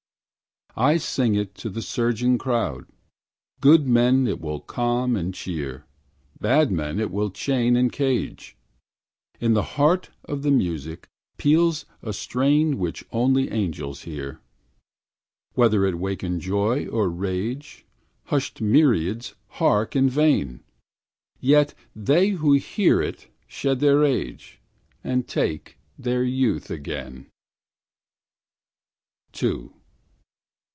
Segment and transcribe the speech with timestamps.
[0.73, 2.85] I sing it to the surging crowd,
[3.59, 5.83] Good men it will calm and cheer,
[6.39, 8.55] Bad men it will chain and cage
[9.41, 14.39] In the heart of the music peals a strain Which only angels hear;
[15.55, 17.85] Whether it waken joy or rage
[18.27, 20.63] Hushed myriads hark in vain,
[21.41, 24.61] Yet they who hear it shed their age,
[25.03, 27.27] And take their youth again.